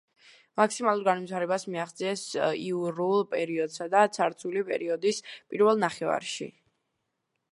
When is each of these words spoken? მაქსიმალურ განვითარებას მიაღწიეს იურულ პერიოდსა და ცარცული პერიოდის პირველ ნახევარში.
მაქსიმალურ 0.59 1.03
განვითარებას 1.07 1.65
მიაღწიეს 1.73 2.23
იურულ 2.61 3.21
პერიოდსა 3.35 3.87
და 3.95 4.01
ცარცული 4.17 4.65
პერიოდის 4.71 5.23
პირველ 5.33 5.81
ნახევარში. 5.87 6.49